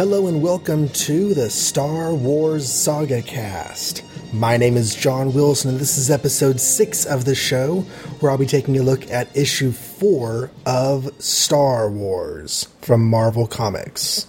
[0.00, 4.02] Hello and welcome to the Star Wars Saga Cast.
[4.32, 7.80] My name is John Wilson, and this is episode 6 of the show,
[8.18, 14.26] where I'll be taking a look at issue 4 of Star Wars from Marvel Comics.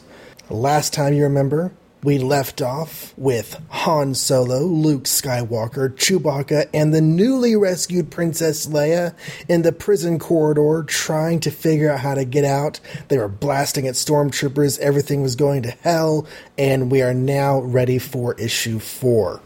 [0.50, 1.72] Last time you remember,
[2.04, 9.16] we left off with Han Solo, Luke Skywalker, Chewbacca, and the newly rescued Princess Leia
[9.48, 12.80] in the prison corridor trying to figure out how to get out.
[13.08, 16.26] They were blasting at stormtroopers, everything was going to hell,
[16.58, 19.42] and we are now ready for issue 4.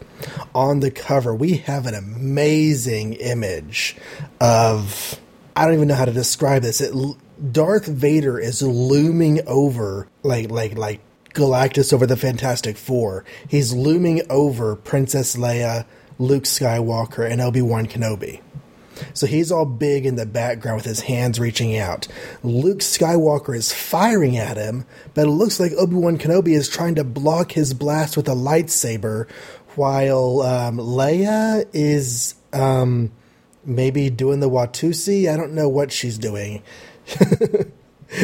[0.54, 3.96] On the cover, we have an amazing image
[4.40, 5.20] of.
[5.54, 6.82] I don't even know how to describe this.
[6.82, 6.94] It,
[7.52, 11.00] Darth Vader is looming over like like like
[11.36, 13.24] Galactus over the Fantastic Four.
[13.46, 15.86] He's looming over Princess Leia,
[16.18, 18.40] Luke Skywalker, and Obi Wan Kenobi.
[19.12, 22.08] So he's all big in the background with his hands reaching out.
[22.42, 26.94] Luke Skywalker is firing at him, but it looks like Obi Wan Kenobi is trying
[26.94, 29.30] to block his blast with a lightsaber,
[29.74, 33.12] while um, Leia is um,
[33.64, 35.30] maybe doing the Watusi.
[35.30, 36.62] I don't know what she's doing.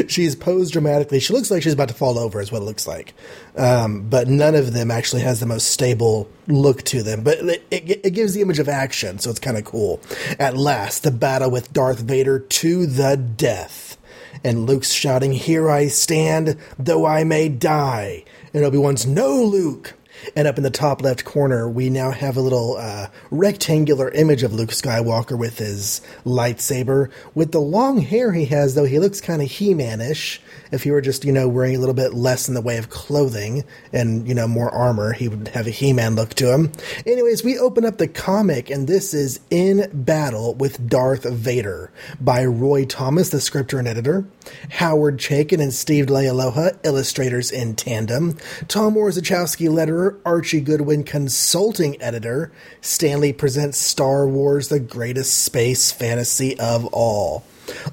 [0.08, 1.20] she's posed dramatically.
[1.20, 3.14] She looks like she's about to fall over, is what it looks like.
[3.56, 7.22] Um, but none of them actually has the most stable look to them.
[7.22, 10.00] But it, it, it gives the image of action, so it's kind of cool.
[10.38, 13.96] At last, the battle with Darth Vader to the death.
[14.44, 18.24] And Luke's shouting, Here I stand, though I may die.
[18.54, 19.94] And Obi Wan's, No, Luke!
[20.36, 24.42] And up in the top left corner, we now have a little uh, rectangular image
[24.42, 27.10] of Luke Skywalker with his lightsaber.
[27.34, 30.40] With the long hair he has, though, he looks kind of He Man-ish.
[30.70, 32.88] If he were just, you know, wearing a little bit less in the way of
[32.88, 36.72] clothing and, you know, more armor, he would have a He Man look to him.
[37.04, 41.90] Anyways, we open up the comic, and this is In Battle with Darth Vader
[42.20, 44.26] by Roy Thomas, the scripter and editor,
[44.70, 52.52] Howard Chaykin and Steve Leialoha, illustrators in tandem, Tom Orzechowski, letterer, Archie Goodwin, consulting editor,
[52.80, 57.44] Stan Lee presents Star Wars, the greatest space fantasy of all.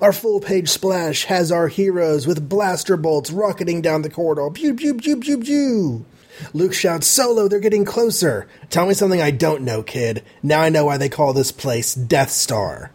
[0.01, 4.49] Our full page splash has our heroes with blaster bolts rocketing down the corridor.
[4.49, 6.05] Pew, pew, pew, pew, pew.
[6.53, 8.47] Luke shouts, Solo, they're getting closer.
[8.69, 10.23] Tell me something I don't know, kid.
[10.41, 12.91] Now I know why they call this place Death Star.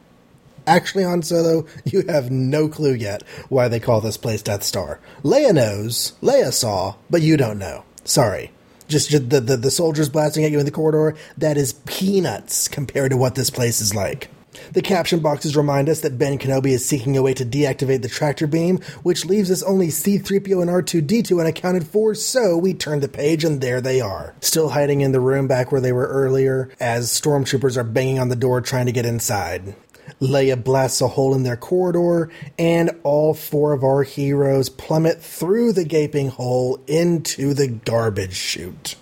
[0.66, 4.98] Actually, Han Solo, you have no clue yet why they call this place Death Star.
[5.22, 7.84] Leia knows, Leia saw, but you don't know.
[8.04, 8.50] Sorry.
[8.94, 13.10] Just, the, the, the soldiers blasting at you in the corridor, that is peanuts compared
[13.10, 14.30] to what this place is like.
[14.72, 18.08] The caption boxes remind us that Ben Kenobi is seeking a way to deactivate the
[18.08, 23.08] tractor beam, which leaves us only C3PO and R2D2 unaccounted for, so we turn the
[23.08, 24.36] page and there they are.
[24.40, 28.28] Still hiding in the room back where they were earlier, as stormtroopers are banging on
[28.28, 29.74] the door trying to get inside.
[30.20, 35.72] Leia blasts a hole in their corridor, and all four of our heroes plummet through
[35.72, 38.96] the gaping hole into the garbage chute.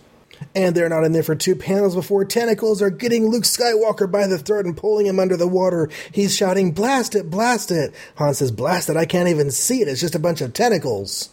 [0.54, 4.26] And they're not in there for two panels before tentacles are getting Luke Skywalker by
[4.26, 5.88] the throat and pulling him under the water.
[6.10, 7.94] He's shouting, Blast it, blast it!
[8.16, 11.30] Han says, Blast it, I can't even see it, it's just a bunch of tentacles.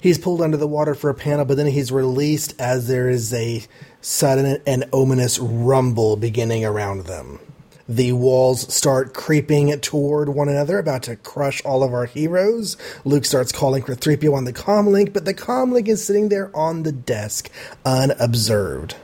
[0.00, 3.32] He's pulled under the water for a panel, but then he's released as there is
[3.32, 3.62] a
[4.00, 7.38] sudden and ominous rumble beginning around them.
[7.88, 12.76] The walls start creeping toward one another, about to crush all of our heroes.
[13.04, 16.84] Luke starts calling for 3PO on the comlink, but the comlink is sitting there on
[16.84, 17.50] the desk,
[17.84, 18.96] unobserved.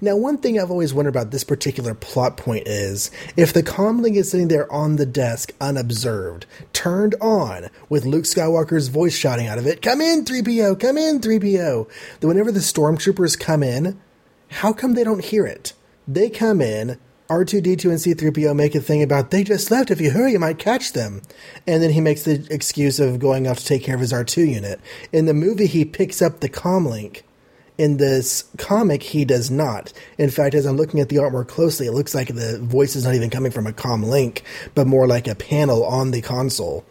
[0.00, 4.16] Now, one thing I've always wondered about this particular plot point is if the comlink
[4.16, 9.58] is sitting there on the desk, unobserved, turned on, with Luke Skywalker's voice shouting out
[9.58, 11.88] of it, Come in, 3PO, come in, 3PO.
[12.20, 14.00] Then, whenever the stormtroopers come in,
[14.48, 15.72] how come they don't hear it?
[16.06, 16.98] They come in,
[17.32, 19.90] R2D2 and C3PO make a thing about they just left.
[19.90, 21.22] If you hurry, you might catch them.
[21.66, 24.54] And then he makes the excuse of going off to take care of his R2
[24.54, 24.80] unit.
[25.12, 27.22] In the movie, he picks up the comlink.
[27.78, 29.94] In this comic, he does not.
[30.18, 32.94] In fact, as I'm looking at the art more closely, it looks like the voice
[32.94, 34.42] is not even coming from a comlink,
[34.74, 36.84] but more like a panel on the console.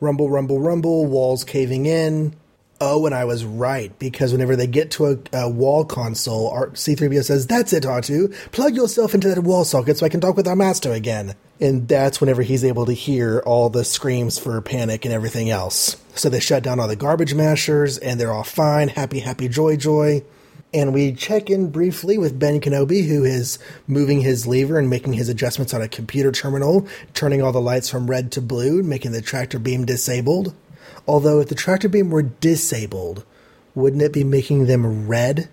[0.00, 2.34] Rumble, rumble, rumble, walls caving in.
[2.80, 7.24] Oh, and I was right because whenever they get to a, a wall console, C3PO
[7.24, 8.52] says, "That's it, R2.
[8.52, 11.88] Plug yourself into that wall socket so I can talk with our master again." And
[11.88, 15.96] that's whenever he's able to hear all the screams for panic and everything else.
[16.14, 19.76] So they shut down all the garbage mashers, and they're all fine, happy, happy, joy,
[19.76, 20.22] joy.
[20.72, 23.58] And we check in briefly with Ben Kenobi, who is
[23.88, 27.88] moving his lever and making his adjustments on a computer terminal, turning all the lights
[27.88, 30.54] from red to blue, making the tractor beam disabled.
[31.06, 33.24] Although, if the tractor beam were disabled,
[33.74, 35.48] wouldn't it be making them red?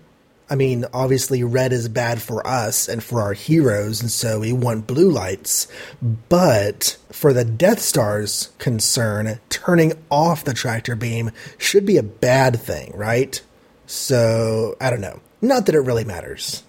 [0.48, 4.52] I mean, obviously, red is bad for us and for our heroes, and so we
[4.52, 5.66] want blue lights.
[6.28, 12.60] But for the Death Star's concern, turning off the tractor beam should be a bad
[12.60, 13.40] thing, right?
[13.86, 15.20] So, I don't know.
[15.40, 16.62] Not that it really matters.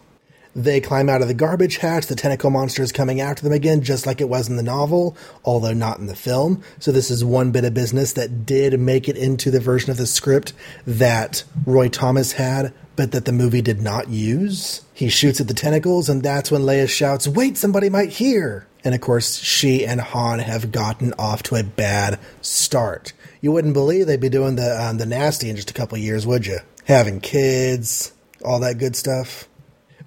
[0.58, 2.08] They climb out of the garbage hatch.
[2.08, 5.16] The tentacle monster is coming after them again, just like it was in the novel,
[5.46, 6.64] although not in the film.
[6.80, 9.98] So, this is one bit of business that did make it into the version of
[9.98, 10.54] the script
[10.88, 14.82] that Roy Thomas had, but that the movie did not use.
[14.96, 18.66] He shoots at the tentacles, and that's when Leia shouts, Wait, somebody might hear!
[18.84, 23.14] And of course, she and Han have gotten off to a bad start.
[23.42, 26.26] You wouldn't believe they'd be doing the um, the nasty in just a couple years,
[26.26, 26.58] would you?
[26.86, 28.12] Having kids,
[28.44, 29.47] all that good stuff.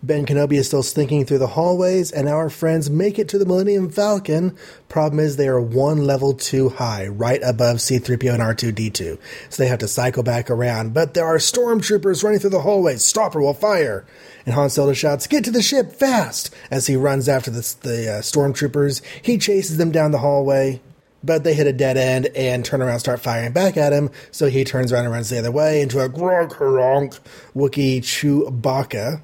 [0.02, 3.44] Ben Kenobi is still slinking through the hallways, and our friends make it to the
[3.44, 4.56] Millennium Falcon.
[4.88, 9.18] Problem is, they are one level too high, right above C3PO and R2D2,
[9.50, 10.94] so they have to cycle back around.
[10.94, 13.04] But there are stormtroopers running through the hallways.
[13.04, 14.06] Stop or we'll fire!
[14.46, 16.54] And Han Solo shouts, Get to the ship, fast!
[16.70, 19.02] As he runs after the, the uh, stormtroopers.
[19.20, 20.80] He chases them down the hallway
[21.22, 24.08] but they hit a dead end and turn around start firing back at him.
[24.30, 27.18] So he turns around and runs the other way into a honk
[27.54, 29.20] Wookiee Chewbacca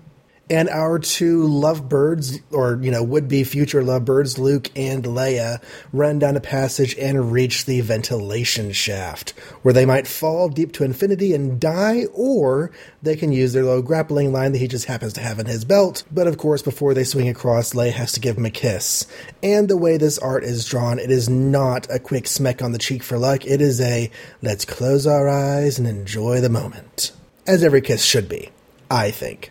[0.49, 5.61] and our two lovebirds, or you know, would-be future lovebirds, Luke and Leia,
[5.93, 9.31] run down a passage and reach the ventilation shaft,
[9.63, 12.71] where they might fall deep to infinity and die, or
[13.03, 15.65] they can use their little grappling line that he just happens to have in his
[15.65, 16.05] belt.
[16.13, 19.07] But of course, before they swing across, Leia has to give him a kiss.
[19.43, 22.79] And the way this art is drawn, it is not a quick smack on the
[22.79, 23.45] cheek for luck.
[23.45, 24.11] It is a
[24.43, 27.11] let's close our eyes and enjoy the moment,
[27.47, 28.51] as every kiss should be,
[28.89, 29.51] I think.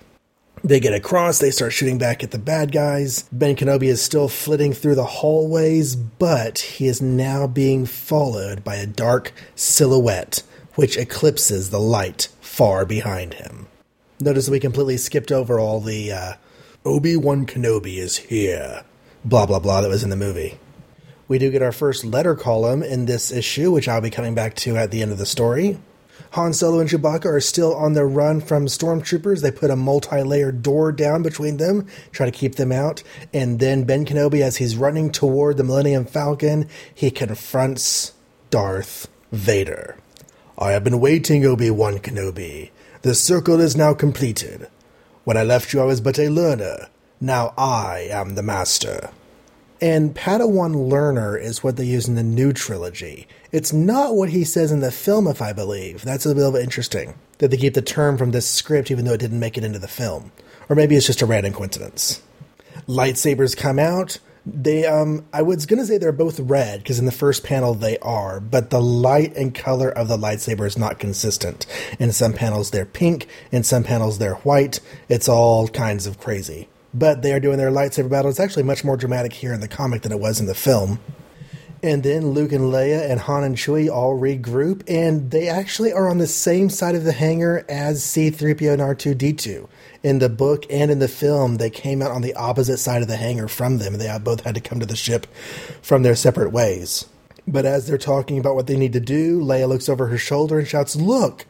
[0.66, 3.30] They get across, they start shooting back at the bad guys.
[3.32, 8.78] Ben Kenobi is still flitting through the hallways, but he is now being followed by
[8.78, 10.42] a dark silhouette,
[10.74, 13.68] which eclipses the light far behind him.
[14.20, 16.34] Notice we completely skipped over all the uh,
[16.84, 18.84] Obi Wan Kenobi is here,
[19.24, 20.58] blah blah blah that was in the movie.
[21.28, 24.56] We do get our first letter column in this issue, which I'll be coming back
[24.56, 25.78] to at the end of the story.
[26.36, 29.42] Han Solo and Chewbacca are still on the run from stormtroopers.
[29.42, 33.04] They put a multi layered door down between them, try to keep them out.
[33.34, 38.12] And then Ben Kenobi, as he's running toward the Millennium Falcon, he confronts
[38.50, 39.96] Darth Vader.
[40.58, 42.72] I have been waiting, Obi Wan Kenobi.
[43.04, 44.68] The circle is now completed.
[45.24, 46.90] When I left you, I was but a learner.
[47.22, 49.10] Now I am the master.
[49.82, 53.28] And Padawan learner is what they use in the new trilogy.
[53.52, 56.04] It's not what he says in the film, if I believe.
[56.04, 59.14] That's a little bit interesting that they keep the term from this script, even though
[59.14, 60.32] it didn't make it into the film.
[60.70, 62.22] Or maybe it's just a random coincidence.
[62.88, 64.20] Lightsabers come out.
[64.46, 67.98] They, um, I was gonna say they're both red because in the first panel they
[67.98, 71.66] are, but the light and color of the lightsaber is not consistent.
[72.00, 74.80] In some panels they're pink, in some panels they're white.
[75.10, 78.32] It's all kinds of crazy but they are doing their lightsaber battle.
[78.32, 81.00] It's actually much more dramatic here in the comic than it was in the film.
[81.84, 86.10] And then Luke and Leia and Han and Chewie all regroup, and they actually are
[86.10, 89.68] on the same side of the hangar as C3PO and R2D2.
[90.02, 93.08] In the book and in the film, they came out on the opposite side of
[93.08, 95.28] the hangar from them, and they both had to come to the ship
[95.82, 97.06] from their separate ways.
[97.48, 100.58] But as they're talking about what they need to do, Leia looks over her shoulder
[100.58, 101.46] and shouts, Look!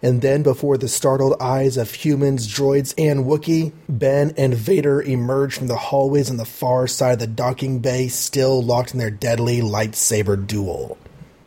[0.00, 5.56] And then, before the startled eyes of humans, droids, and Wookiee, Ben and Vader emerge
[5.56, 9.10] from the hallways on the far side of the docking bay, still locked in their
[9.10, 10.96] deadly lightsaber duel.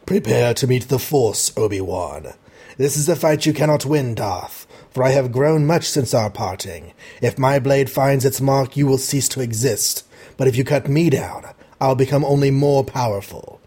[0.06, 2.34] Prepare to meet the Force, Obi Wan.
[2.78, 6.30] This is a fight you cannot win, Darth, for I have grown much since our
[6.30, 6.94] parting.
[7.22, 10.06] If my blade finds its mark, you will cease to exist.
[10.38, 11.46] But if you cut me down,
[11.82, 13.59] I'll become only more powerful.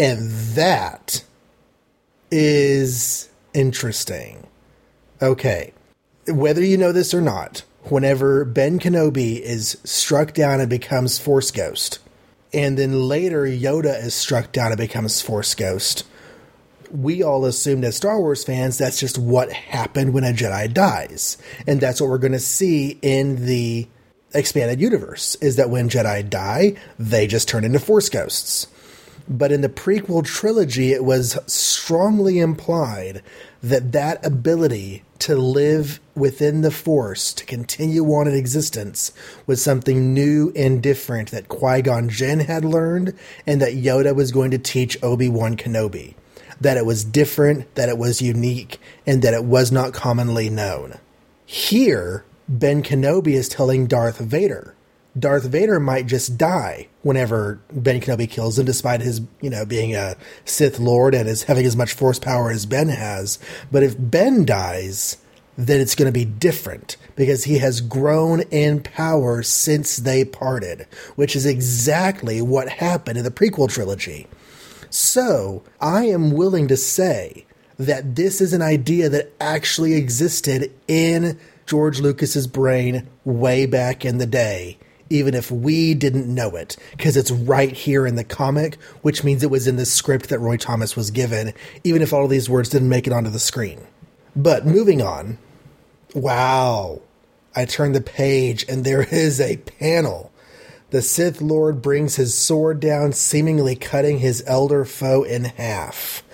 [0.00, 1.22] And that
[2.30, 4.46] is interesting.
[5.20, 5.74] Okay.
[6.26, 11.50] Whether you know this or not, whenever Ben Kenobi is struck down and becomes Force
[11.50, 11.98] Ghost,
[12.50, 16.06] and then later Yoda is struck down and becomes Force Ghost,
[16.90, 21.36] we all assumed as Star Wars fans that's just what happened when a Jedi dies.
[21.66, 23.86] And that's what we're going to see in the
[24.32, 28.66] expanded universe is that when Jedi die, they just turn into Force Ghosts.
[29.28, 33.22] But in the prequel trilogy, it was strongly implied
[33.62, 39.12] that that ability to live within the Force, to continue on in existence,
[39.46, 44.32] was something new and different that Qui Gon Jinn had learned and that Yoda was
[44.32, 46.14] going to teach Obi Wan Kenobi.
[46.60, 50.98] That it was different, that it was unique, and that it was not commonly known.
[51.46, 54.74] Here, Ben Kenobi is telling Darth Vader
[55.20, 59.94] Darth Vader might just die whenever Ben Kenobi kills him, despite his, you know, being
[59.94, 63.38] a Sith Lord and his having as much force power as Ben has.
[63.70, 65.18] But if Ben dies,
[65.56, 70.86] then it's going to be different because he has grown in power since they parted,
[71.16, 74.26] which is exactly what happened in the prequel trilogy.
[74.88, 77.46] So, I am willing to say
[77.78, 84.18] that this is an idea that actually existed in George Lucas's brain way back in
[84.18, 84.78] the day,
[85.10, 89.42] even if we didn't know it, because it's right here in the comic, which means
[89.42, 91.52] it was in the script that Roy Thomas was given,
[91.82, 93.80] even if all of these words didn't make it onto the screen.
[94.36, 95.38] But moving on.
[96.14, 97.02] Wow.
[97.54, 100.32] I turn the page and there is a panel.
[100.90, 106.24] The Sith Lord brings his sword down, seemingly cutting his elder foe in half.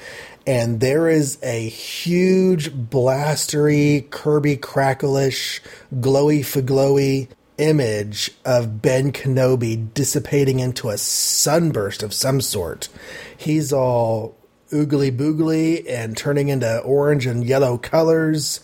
[0.47, 5.61] And there is a huge, blastery, Kirby crackleish,
[5.92, 7.28] glowy for glowy
[7.59, 12.89] image of Ben Kenobi dissipating into a sunburst of some sort.
[13.37, 14.37] He's all
[14.71, 18.61] oogly boogly and turning into orange and yellow colors.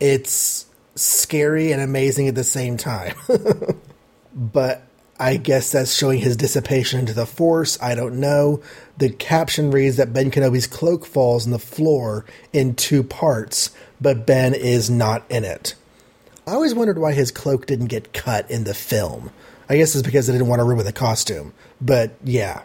[0.00, 3.14] It's scary and amazing at the same time.
[4.34, 4.82] but
[5.18, 7.80] I guess that's showing his dissipation into the force.
[7.80, 8.62] I don't know.
[8.98, 13.70] The caption reads that Ben Kenobi's cloak falls on the floor in two parts,
[14.00, 15.74] but Ben is not in it.
[16.46, 19.30] I always wondered why his cloak didn't get cut in the film.
[19.68, 21.54] I guess it's because they didn't want to ruin the costume.
[21.80, 22.62] But yeah.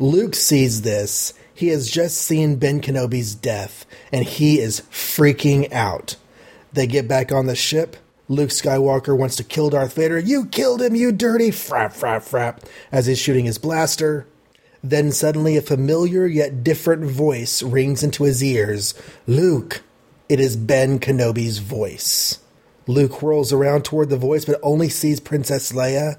[0.00, 1.34] Luke sees this.
[1.54, 6.16] He has just seen Ben Kenobi's death, and he is freaking out.
[6.72, 7.98] They get back on the ship.
[8.26, 10.18] Luke Skywalker wants to kill Darth Vader.
[10.18, 14.26] You killed him, you dirty frap, frap, frap, as he's shooting his blaster.
[14.82, 18.94] Then suddenly a familiar yet different voice rings into his ears.
[19.26, 19.82] Luke,
[20.28, 22.38] it is Ben Kenobi's voice.
[22.86, 26.18] Luke whirls around toward the voice, but only sees Princess Leia.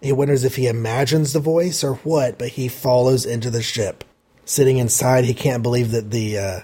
[0.00, 4.04] He wonders if he imagines the voice or what, but he follows into the ship.
[4.44, 6.60] Sitting inside, he can't believe that the uh,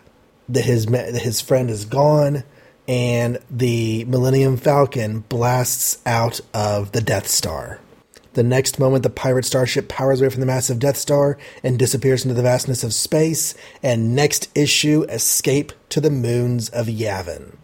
[0.49, 2.45] that his that his friend is gone
[2.87, 7.81] and the Millennium Falcon blasts out of the Death Star.
[8.35, 12.25] The next moment, the pirate starship powers away from the massive Death Star and disappears
[12.25, 13.55] into the vastness of space.
[13.83, 17.57] And next issue, escape to the moons of Yavin.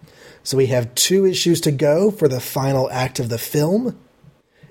[0.42, 3.98] So we have two issues to go for the final act of the film.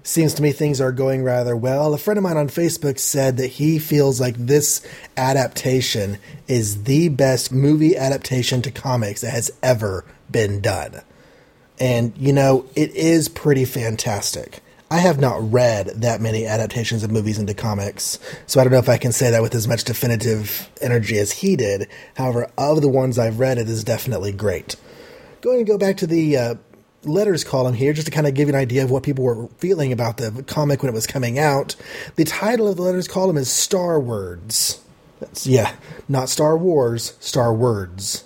[0.02, 1.94] Seems to me things are going rather well.
[1.94, 4.82] A friend of mine on Facebook said that he feels like this
[5.18, 11.02] adaptation is the best movie adaptation to comics that has ever been done.
[11.80, 14.62] And, you know, it is pretty fantastic.
[14.92, 18.80] I have not read that many adaptations of movies into comics, so I don't know
[18.80, 21.88] if I can say that with as much definitive energy as he did.
[22.16, 24.76] However, of the ones I've read, it is definitely great.
[25.42, 26.56] Going to go back to the uh,
[27.04, 29.48] letters column here, just to kind of give you an idea of what people were
[29.58, 31.76] feeling about the comic when it was coming out.
[32.16, 34.82] The title of the letters column is Star Words.
[35.20, 35.76] That's, yeah,
[36.08, 38.26] not Star Wars, Star Words.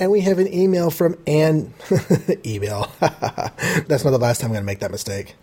[0.00, 1.74] And we have an email from Anne.
[2.46, 2.90] email.
[3.00, 5.34] That's not the last time I'm going to make that mistake.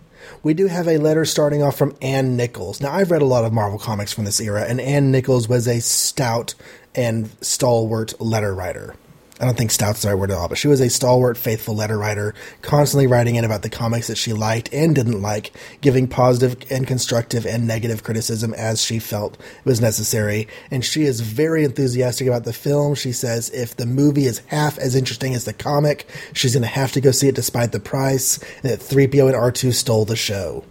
[0.44, 2.82] We do have a letter starting off from Ann Nichols.
[2.82, 5.68] Now, I've read a lot of Marvel comics from this era, and Ann Nichols was
[5.68, 6.56] a stout
[6.96, 8.96] and stalwart letter writer.
[9.38, 11.76] I don't think stout's the right word at all, but she was a stalwart, faithful
[11.76, 15.52] letter writer, constantly writing in about the comics that she liked and didn't like,
[15.82, 20.48] giving positive and constructive and negative criticism as she felt was necessary.
[20.72, 22.96] And she is very enthusiastic about the film.
[22.96, 26.70] She says if the movie is half as interesting as the comic, she's going to
[26.70, 30.16] have to go see it despite the price, and that 3PO and R2 stole the
[30.16, 30.64] show.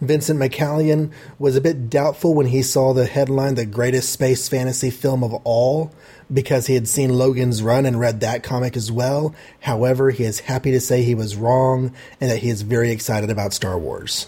[0.00, 4.90] Vincent McCallion was a bit doubtful when he saw the headline, The Greatest Space Fantasy
[4.90, 5.92] Film of All,
[6.32, 9.34] because he had seen Logan's Run and read that comic as well.
[9.60, 13.30] However, he is happy to say he was wrong and that he is very excited
[13.30, 14.26] about Star Wars.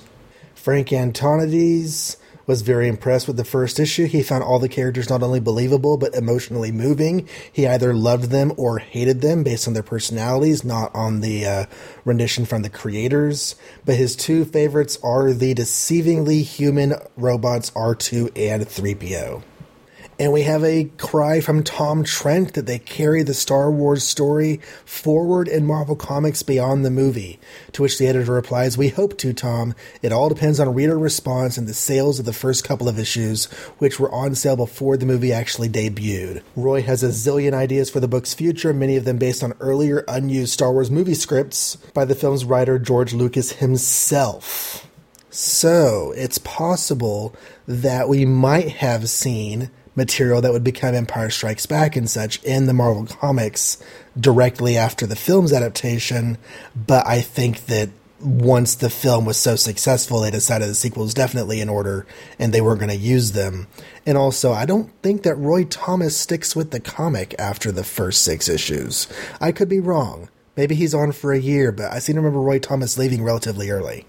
[0.55, 4.07] Frank Antonides was very impressed with the first issue.
[4.07, 7.29] He found all the characters not only believable but emotionally moving.
[7.53, 11.67] He either loved them or hated them based on their personalities, not on the uh,
[12.05, 13.55] rendition from the creators.
[13.85, 19.43] But his two favorites are the deceivingly human robots R2 and 3PO.
[20.23, 24.61] And we have a cry from Tom Trent that they carry the Star Wars story
[24.85, 27.41] forward in Marvel Comics beyond the movie.
[27.73, 29.75] To which the editor replies, We hope to, Tom.
[30.01, 33.47] It all depends on reader response and the sales of the first couple of issues,
[33.79, 36.43] which were on sale before the movie actually debuted.
[36.55, 40.05] Roy has a zillion ideas for the book's future, many of them based on earlier
[40.07, 44.89] unused Star Wars movie scripts by the film's writer George Lucas himself.
[45.31, 47.35] So, it's possible
[47.67, 52.67] that we might have seen material that would become Empire Strikes Back and such in
[52.67, 53.83] the Marvel Comics
[54.19, 56.39] directly after the film's adaptation.
[56.75, 61.15] But I think that once the film was so successful, they decided the sequel was
[61.15, 62.07] definitely in order
[62.39, 63.67] and they weren't going to use them.
[64.07, 68.23] And also, I don't think that Roy Thomas sticks with the comic after the first
[68.23, 69.09] six issues.
[69.41, 72.41] I could be wrong, Maybe he's on for a year, but I seem to remember
[72.41, 74.05] Roy Thomas leaving relatively early.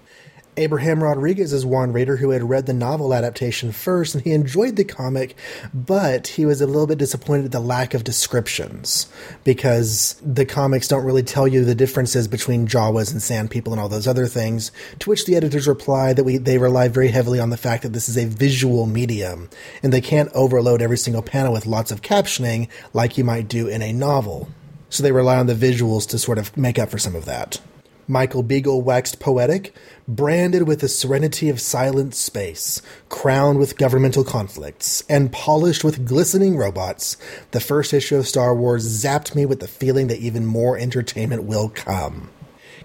[0.56, 4.76] Abraham Rodriguez is one reader who had read the novel adaptation first and he enjoyed
[4.76, 5.36] the comic,
[5.72, 9.08] but he was a little bit disappointed at the lack of descriptions
[9.42, 13.80] because the comics don't really tell you the differences between Jawas and Sand People and
[13.80, 14.70] all those other things.
[15.00, 17.92] To which the editors reply that we they rely very heavily on the fact that
[17.92, 19.50] this is a visual medium
[19.82, 23.66] and they can't overload every single panel with lots of captioning like you might do
[23.66, 24.48] in a novel.
[24.88, 27.60] So they rely on the visuals to sort of make up for some of that.
[28.06, 29.74] Michael Beagle waxed poetic,
[30.06, 36.56] branded with the serenity of silent space, crowned with governmental conflicts, and polished with glistening
[36.56, 37.16] robots,
[37.52, 41.44] the first issue of Star Wars zapped me with the feeling that even more entertainment
[41.44, 42.30] will come.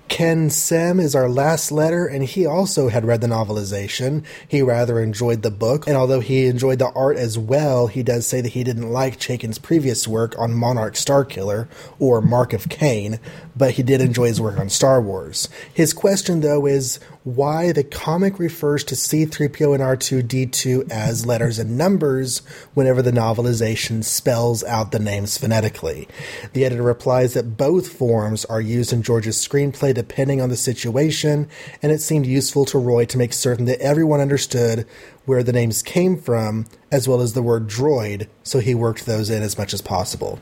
[0.09, 4.25] Ken Sem is our last letter, and he also had read the novelization.
[4.47, 8.25] He rather enjoyed the book, and although he enjoyed the art as well, he does
[8.25, 11.67] say that he didn't like Chaykin's previous work on Monarch Starkiller
[11.99, 13.19] or Mark of Cain,
[13.55, 15.47] but he did enjoy his work on Star Wars.
[15.73, 21.77] His question, though, is why the comic refers to C3PO and R2D2 as letters and
[21.77, 22.39] numbers
[22.73, 26.07] whenever the novelization spells out the names phonetically.
[26.53, 31.49] The editor replies that both forms are used in George's screenplay depending on the situation,
[31.83, 34.87] and it seemed useful to Roy to make certain that everyone understood
[35.25, 39.29] where the names came from, as well as the word droid, so he worked those
[39.29, 40.39] in as much as possible.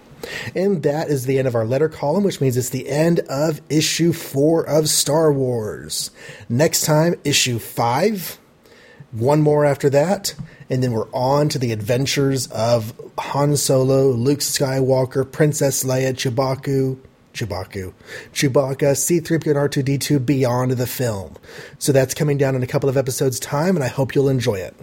[0.54, 3.62] And that is the end of our letter column, which means it's the end of
[3.68, 6.12] issue four of Star Wars.
[6.48, 8.38] Next time, issue five,
[9.12, 10.36] one more after that,
[10.70, 17.00] and then we're on to the adventures of Han Solo, Luke Skywalker, Princess Leia, Chewbacca,
[17.38, 17.94] Chewbacca,
[18.34, 21.36] Chewbacca, C3PO, and R2D2 beyond the film.
[21.78, 24.56] So that's coming down in a couple of episodes' time, and I hope you'll enjoy
[24.56, 24.76] it.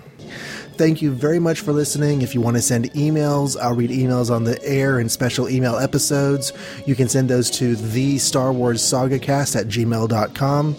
[0.76, 2.22] Thank you very much for listening.
[2.22, 5.76] If you want to send emails, I'll read emails on the air in special email
[5.76, 6.52] episodes.
[6.84, 10.76] You can send those to the Star Wars Saga Cast at gmail.com.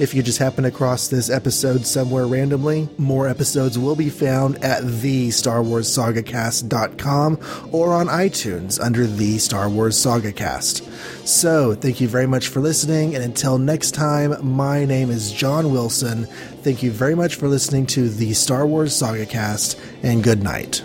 [0.00, 4.84] If you just happen across this episode somewhere randomly, more episodes will be found at
[4.84, 7.38] the Star Wars Saga Cast.com
[7.70, 10.82] or on iTunes under the Star Wars Saga Cast.
[11.26, 15.72] So, thank you very much for listening, and until next time, my name is John
[15.72, 16.26] Wilson.
[16.66, 20.82] Thank you very much for listening to the Star Wars Saga Cast, and good night.